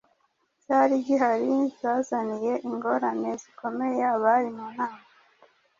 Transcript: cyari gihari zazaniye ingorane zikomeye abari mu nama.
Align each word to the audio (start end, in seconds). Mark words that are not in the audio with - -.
cyari 0.63 0.95
gihari 1.05 1.53
zazaniye 1.79 2.53
ingorane 2.67 3.29
zikomeye 3.41 4.01
abari 4.15 4.49
mu 4.57 4.67
nama. 4.77 5.01